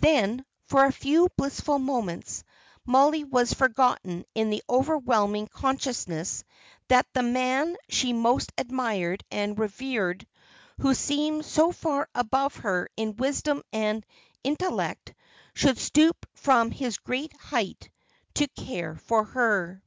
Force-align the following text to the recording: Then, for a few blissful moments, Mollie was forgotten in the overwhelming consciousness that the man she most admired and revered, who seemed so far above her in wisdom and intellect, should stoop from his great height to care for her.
Then, 0.00 0.44
for 0.66 0.84
a 0.86 0.90
few 0.92 1.28
blissful 1.36 1.78
moments, 1.78 2.42
Mollie 2.84 3.22
was 3.22 3.54
forgotten 3.54 4.24
in 4.34 4.50
the 4.50 4.60
overwhelming 4.68 5.46
consciousness 5.46 6.42
that 6.88 7.06
the 7.14 7.22
man 7.22 7.76
she 7.88 8.12
most 8.12 8.50
admired 8.58 9.22
and 9.30 9.56
revered, 9.56 10.26
who 10.78 10.94
seemed 10.96 11.44
so 11.44 11.70
far 11.70 12.08
above 12.12 12.56
her 12.56 12.88
in 12.96 13.14
wisdom 13.18 13.62
and 13.72 14.04
intellect, 14.42 15.14
should 15.54 15.78
stoop 15.78 16.26
from 16.34 16.72
his 16.72 16.98
great 16.98 17.32
height 17.36 17.88
to 18.34 18.48
care 18.48 18.96
for 18.96 19.22
her. 19.26 19.80